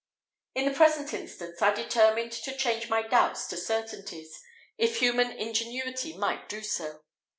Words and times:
In 0.55 0.65
the 0.65 0.73
present 0.73 1.13
instance, 1.13 1.61
I 1.61 1.75
determined 1.75 2.31
to 2.31 2.57
change 2.57 2.89
my 2.89 3.03
doubts 3.07 3.45
to 3.49 3.55
certainties, 3.55 4.41
if 4.75 4.97
human 4.97 5.31
ingenuity 5.31 6.17
might 6.17 6.49
do 6.49 6.63
so. 6.63 7.03